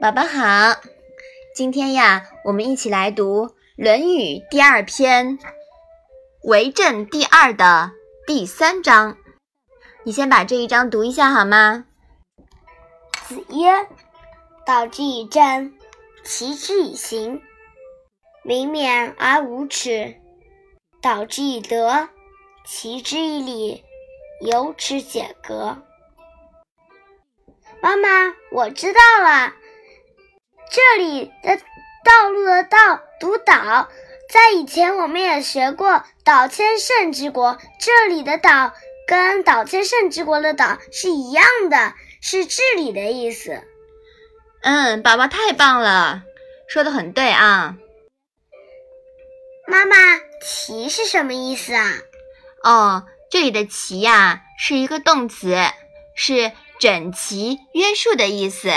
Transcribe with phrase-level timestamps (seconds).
[0.00, 0.80] 宝宝好，
[1.56, 5.36] 今天呀，我们一起来读《论语》第二篇
[6.44, 7.90] 《为政第二》的
[8.24, 9.16] 第三章。
[10.04, 11.86] 你先把这一章读一下好吗？
[13.26, 13.88] 子曰
[14.64, 15.74] ：“道之以政，
[16.22, 17.42] 齐之以刑，
[18.44, 20.14] 民免而无耻；
[21.02, 22.08] 道之以德，
[22.64, 23.84] 齐之以礼，
[24.42, 25.82] 有耻解革。”
[27.82, 28.08] 妈妈，
[28.52, 29.54] 我知道了。
[30.70, 31.56] 这里的
[32.04, 33.88] 道路的道读岛，
[34.30, 38.74] 在以前我们也学过“岛千乘之国”，这里的岛
[39.06, 43.62] 跟“岛千乘之国”的岛是一样的，是治理的意思。
[44.62, 46.22] 嗯，宝宝太棒了，
[46.68, 47.76] 说的很对啊。
[49.66, 49.96] 妈妈
[50.44, 51.94] ，“齐”是什么意思啊？
[52.62, 55.56] 哦，这里的“齐”呀是一个动词，
[56.14, 58.70] 是整齐、约束的意思。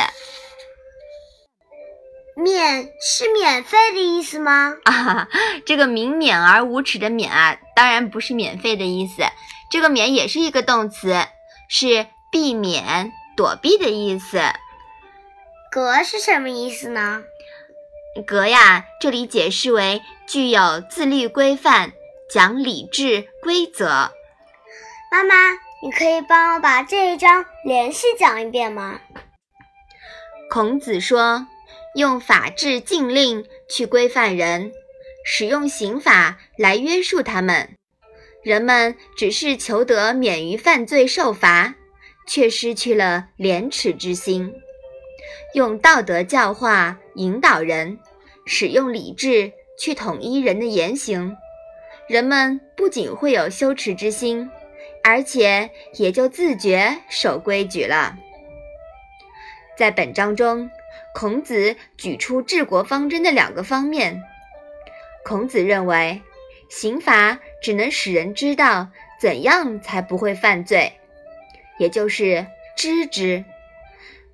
[2.35, 4.75] 免是免费的意思吗？
[4.85, 5.27] 啊，
[5.65, 9.23] 这个“明免而无耻”的“免”啊，当然不是免费的意思。
[9.69, 11.25] 这个“免”也是一个动词，
[11.69, 14.41] 是避免、躲避的意思。
[15.71, 17.23] 格是什么意思呢？
[18.25, 21.93] 格呀，这里解释为具有自律规范、
[22.29, 24.11] 讲理智规则。
[25.11, 25.35] 妈妈，
[25.81, 28.99] 你可以帮我把这一章连续讲一遍吗？
[30.49, 31.47] 孔子说。
[31.95, 34.71] 用法治禁令去规范人，
[35.25, 37.75] 使用刑法来约束他们，
[38.43, 41.75] 人们只是求得免于犯罪受罚，
[42.25, 44.53] 却失去了廉耻之心。
[45.53, 47.99] 用道德教化引导人，
[48.45, 51.35] 使用理智去统一人的言行，
[52.07, 54.49] 人们不仅会有羞耻之心，
[55.03, 58.15] 而且也就自觉守规矩了。
[59.77, 60.71] 在本章中。
[61.13, 64.21] 孔子举出治国方针的两个方面。
[65.23, 66.21] 孔子认为，
[66.69, 68.89] 刑罚只能使人知道
[69.19, 70.93] 怎样才不会犯罪，
[71.77, 73.43] 也就是知之，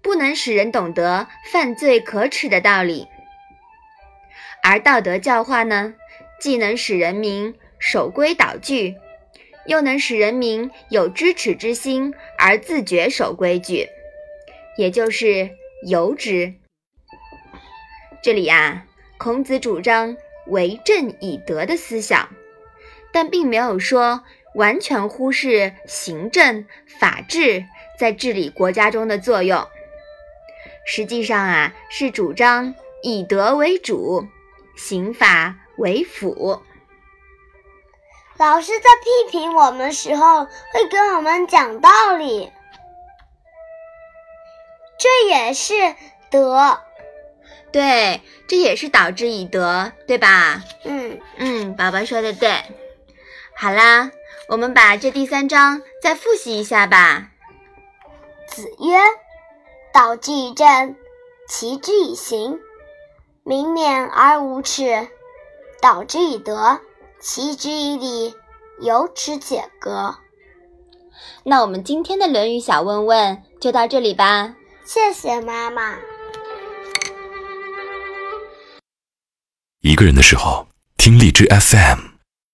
[0.02, 3.08] 不能使人懂得犯罪可耻的道理。
[4.64, 5.94] 而道德教化呢，
[6.40, 8.96] 既能使人民守规蹈矩，
[9.66, 13.88] 又能使人民有知耻之心而自觉守规矩，
[14.78, 15.50] 也就是
[15.86, 16.54] 由之。
[18.22, 18.84] 这里呀，
[19.18, 20.18] 孔子主张
[20.48, 22.30] 为政以德的思想，
[23.12, 24.24] 但并没有说
[24.56, 26.66] 完全忽视行政
[27.00, 27.64] 法治
[28.00, 29.68] 在治理国家中的作用。
[30.86, 34.28] 实际上啊，是主张以德为主，
[34.76, 36.62] 刑法为辅。
[38.38, 42.52] 老师在批评我们时候，会跟我们讲道理，
[44.98, 45.74] 这也是
[46.30, 46.82] 德。
[47.78, 50.64] 对，这也是导之以德，对吧？
[50.84, 52.50] 嗯嗯，宝宝说的对。
[53.56, 54.10] 好啦，
[54.50, 57.30] 我们把这第三章再复习一下吧。
[58.48, 58.98] 子曰
[59.94, 60.96] ：“道之以政，
[61.48, 62.60] 齐之以刑，
[63.44, 65.10] 民免而无耻；
[65.80, 66.80] 道之以德，
[67.20, 68.34] 齐之以礼，
[68.82, 70.16] 有耻且格。”
[71.46, 74.56] 那我们今天的《论语》小问问就到这里吧。
[74.84, 76.00] 谢谢妈妈。
[79.82, 80.68] 一个人的时候，
[80.98, 82.07] 听荔枝 FM。